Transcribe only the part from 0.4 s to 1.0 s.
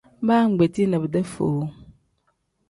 ngbetii na